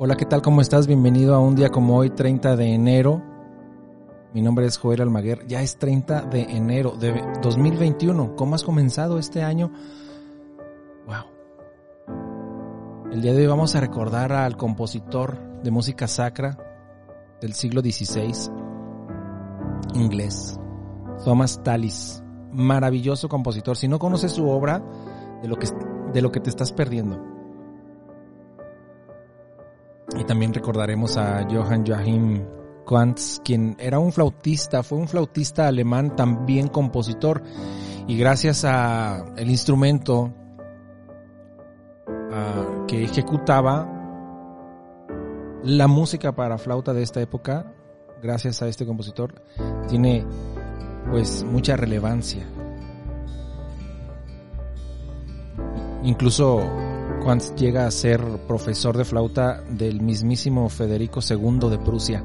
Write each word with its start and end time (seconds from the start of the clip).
Hola, 0.00 0.16
¿qué 0.16 0.26
tal? 0.26 0.42
¿Cómo 0.42 0.60
estás? 0.60 0.86
Bienvenido 0.86 1.34
a 1.34 1.40
un 1.40 1.56
día 1.56 1.70
como 1.70 1.96
hoy, 1.96 2.10
30 2.10 2.54
de 2.54 2.72
enero. 2.72 3.20
Mi 4.32 4.42
nombre 4.42 4.64
es 4.64 4.78
Joel 4.78 5.00
Almaguer. 5.00 5.44
Ya 5.48 5.60
es 5.60 5.76
30 5.76 6.20
de 6.22 6.42
enero 6.42 6.92
de 6.92 7.20
2021. 7.42 8.36
¿Cómo 8.36 8.54
has 8.54 8.62
comenzado 8.62 9.18
este 9.18 9.42
año? 9.42 9.72
Wow. 11.04 11.24
El 13.10 13.22
día 13.22 13.32
de 13.32 13.40
hoy 13.40 13.46
vamos 13.48 13.74
a 13.74 13.80
recordar 13.80 14.32
al 14.32 14.56
compositor 14.56 15.36
de 15.64 15.72
música 15.72 16.06
sacra 16.06 16.56
del 17.40 17.54
siglo 17.54 17.80
XVI, 17.80 18.52
inglés, 19.94 20.60
Thomas 21.24 21.60
Tallis. 21.64 22.22
Maravilloso 22.52 23.28
compositor. 23.28 23.76
Si 23.76 23.88
no 23.88 23.98
conoces 23.98 24.30
su 24.30 24.48
obra, 24.48 24.80
de 25.42 25.48
lo 25.48 25.56
que, 25.56 25.66
de 26.12 26.22
lo 26.22 26.30
que 26.30 26.38
te 26.38 26.50
estás 26.50 26.70
perdiendo. 26.70 27.37
También 30.28 30.52
recordaremos 30.52 31.16
a 31.16 31.48
Johann 31.50 31.86
Joachim 31.86 32.44
Quantz, 32.84 33.40
quien 33.42 33.76
era 33.80 33.98
un 33.98 34.12
flautista, 34.12 34.82
fue 34.82 34.98
un 34.98 35.08
flautista 35.08 35.66
alemán, 35.66 36.16
también 36.16 36.68
compositor, 36.68 37.42
y 38.06 38.18
gracias 38.18 38.66
a 38.66 39.24
el 39.38 39.48
instrumento 39.50 40.34
que 42.86 43.04
ejecutaba 43.04 43.88
la 45.64 45.88
música 45.88 46.32
para 46.32 46.58
flauta 46.58 46.92
de 46.92 47.02
esta 47.02 47.22
época, 47.22 47.72
gracias 48.22 48.60
a 48.60 48.68
este 48.68 48.84
compositor, 48.84 49.42
tiene 49.88 50.26
pues 51.10 51.42
mucha 51.44 51.74
relevancia. 51.74 52.46
Incluso 56.02 56.60
Llega 57.28 57.86
a 57.86 57.90
ser 57.90 58.22
profesor 58.46 58.96
de 58.96 59.04
flauta 59.04 59.60
del 59.68 60.00
mismísimo 60.00 60.66
Federico 60.70 61.20
II 61.20 61.68
de 61.68 61.76
Prusia. 61.76 62.24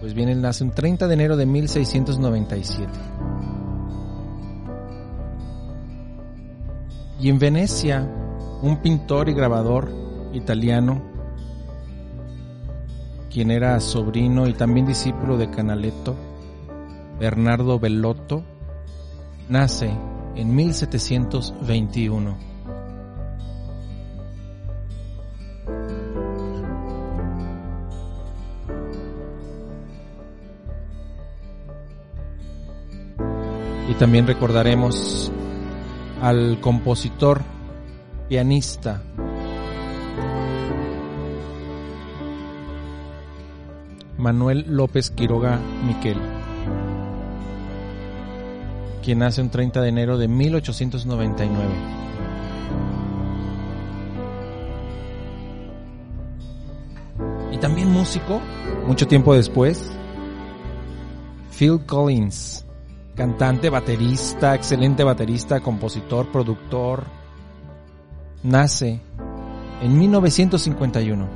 Pues 0.00 0.14
bien, 0.14 0.30
él 0.30 0.42
nace 0.42 0.64
un 0.64 0.72
30 0.72 1.06
de 1.06 1.14
enero 1.14 1.36
de 1.36 1.46
1697. 1.46 2.90
Y 7.20 7.28
en 7.28 7.38
Venecia, 7.38 8.04
un 8.60 8.78
pintor 8.78 9.28
y 9.28 9.34
grabador 9.34 9.88
italiano, 10.32 11.00
quien 13.30 13.52
era 13.52 13.78
sobrino 13.78 14.48
y 14.48 14.54
también 14.54 14.86
discípulo 14.86 15.36
de 15.36 15.50
Canaletto, 15.50 16.16
Bernardo 17.20 17.78
Bellotto, 17.78 18.42
nace 19.48 19.92
en 20.38 20.54
1721. 20.54 22.38
Y 33.88 33.94
también 33.94 34.28
recordaremos 34.28 35.32
al 36.22 36.60
compositor, 36.60 37.42
pianista, 38.28 39.02
Manuel 44.18 44.66
López 44.68 45.10
Quiroga 45.10 45.58
Miquel 45.84 46.37
quien 49.08 49.20
nace 49.20 49.40
un 49.40 49.48
30 49.48 49.80
de 49.80 49.88
enero 49.88 50.18
de 50.18 50.28
1899. 50.28 51.64
Y 57.50 57.56
también 57.56 57.90
músico, 57.90 58.38
mucho 58.86 59.08
tiempo 59.08 59.34
después, 59.34 59.90
Phil 61.58 61.80
Collins, 61.86 62.66
cantante, 63.14 63.70
baterista, 63.70 64.54
excelente 64.54 65.02
baterista, 65.04 65.60
compositor, 65.60 66.30
productor, 66.30 67.04
nace 68.42 69.00
en 69.80 69.98
1951. 69.98 71.26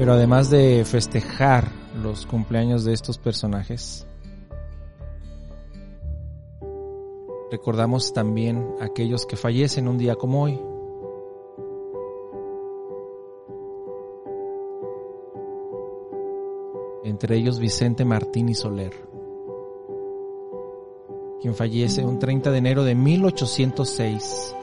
Pero 0.00 0.14
además 0.14 0.48
de 0.48 0.82
festejar 0.86 1.68
los 2.02 2.24
cumpleaños 2.24 2.86
de 2.86 2.94
estos 2.94 3.18
personajes, 3.18 4.06
recordamos 7.50 8.14
también 8.14 8.66
a 8.80 8.86
aquellos 8.86 9.26
que 9.26 9.36
fallecen 9.36 9.88
un 9.88 9.98
día 9.98 10.14
como 10.14 10.44
hoy. 10.44 10.58
Entre 17.04 17.36
ellos 17.36 17.58
Vicente 17.58 18.06
Martín 18.06 18.48
y 18.48 18.54
Soler, 18.54 18.94
quien 21.42 21.54
fallece 21.54 22.06
un 22.06 22.18
30 22.18 22.50
de 22.50 22.56
enero 22.56 22.84
de 22.84 22.94
1806. 22.94 24.56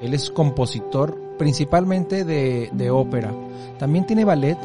Él 0.00 0.14
es 0.14 0.30
compositor 0.32 1.29
principalmente 1.40 2.24
de, 2.26 2.90
ópera. 2.90 3.32
También 3.78 4.04
tiene 4.04 4.26
ballet. 4.26 4.58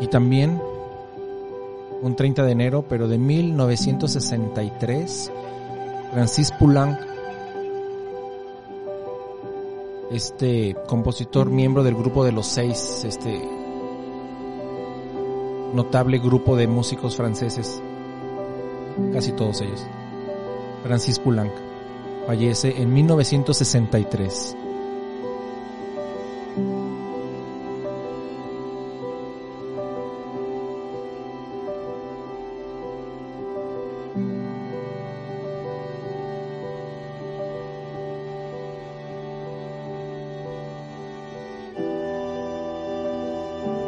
Y 0.00 0.06
también 0.06 0.62
un 2.00 2.14
30 2.14 2.44
de 2.44 2.52
enero, 2.52 2.84
pero 2.88 3.08
de 3.08 3.18
1963, 3.18 5.32
Francis 6.12 6.52
Poulenc, 6.52 6.96
este 10.12 10.76
compositor 10.86 11.50
miembro 11.50 11.82
del 11.82 11.96
grupo 11.96 12.24
de 12.24 12.30
los 12.30 12.46
seis, 12.46 13.02
este 13.04 13.55
notable 15.72 16.18
grupo 16.18 16.56
de 16.56 16.66
músicos 16.66 17.16
franceses, 17.16 17.82
casi 19.12 19.32
todos 19.32 19.60
ellos. 19.60 19.86
Francis 20.82 21.18
Poulenc 21.18 21.52
fallece 22.26 22.80
en 22.80 22.92
1963. 22.92 24.56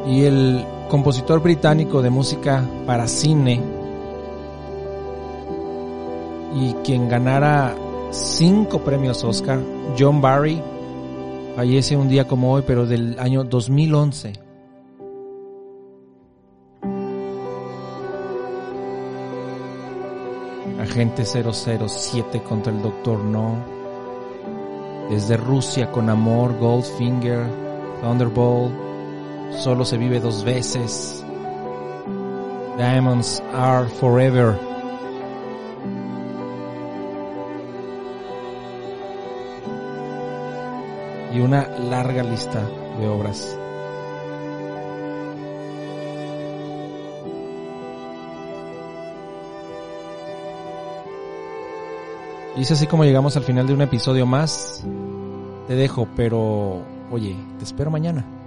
Y 0.07 0.25
el 0.25 0.65
compositor 0.89 1.41
británico 1.41 2.03
de 2.03 2.11
música 2.11 2.65
para 2.87 3.07
cine 3.07 3.61
y 6.55 6.73
quien 6.85 7.09
ganara 7.09 7.75
cinco 8.11 8.81
premios 8.81 9.23
Oscar, 9.23 9.61
John 9.99 10.21
Barry, 10.21 10.63
fallece 11.55 11.97
un 11.97 12.09
día 12.09 12.27
como 12.27 12.53
hoy, 12.53 12.63
pero 12.67 12.87
del 12.87 13.19
año 13.19 13.45
2011. 13.45 14.33
Agente 20.81 21.25
007 21.25 22.43
contra 22.43 22.73
el 22.73 22.83
Doctor 22.83 23.19
No. 23.23 23.57
Desde 25.11 25.37
Rusia 25.37 25.91
con 25.91 26.09
amor, 26.11 26.59
Goldfinger, 26.59 27.47
Thunderbolt, 28.03 28.88
Solo 29.51 29.85
se 29.85 29.97
vive 29.97 30.21
dos 30.21 30.45
veces. 30.45 31.25
Diamonds 32.77 33.43
Are 33.53 33.89
Forever. 33.89 34.57
Y 41.35 41.41
una 41.41 41.69
larga 41.79 42.23
lista 42.23 42.63
de 42.99 43.09
obras. 43.09 43.59
Y 52.57 52.63
es 52.63 52.71
así 52.73 52.87
como 52.87 53.05
llegamos 53.05 53.37
al 53.37 53.45
final 53.45 53.67
de 53.67 53.75
un 53.75 53.83
episodio 53.83 54.27
más. 54.27 54.85
Te 55.69 55.75
dejo, 55.75 56.09
pero 56.17 56.83
oye, 57.11 57.37
te 57.59 57.65
espero 57.65 57.91
mañana. 57.91 58.38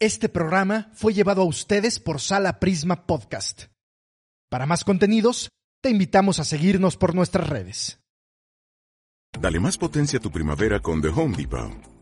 Este 0.00 0.28
programa 0.28 0.90
fue 0.94 1.12
llevado 1.12 1.42
a 1.42 1.44
ustedes 1.44 1.98
por 1.98 2.20
Sala 2.20 2.60
Prisma 2.60 3.04
Podcast. 3.04 3.64
Para 4.48 4.64
más 4.64 4.84
contenidos, 4.84 5.50
te 5.82 5.90
invitamos 5.90 6.38
a 6.38 6.44
seguirnos 6.44 6.96
por 6.96 7.16
nuestras 7.16 7.48
redes. 7.48 7.98
Dale 9.40 9.58
más 9.58 9.76
potencia 9.76 10.20
a 10.20 10.22
tu 10.22 10.30
primavera 10.30 10.78
con 10.78 11.02
The 11.02 11.08
Home 11.08 11.36
Depot. 11.36 11.97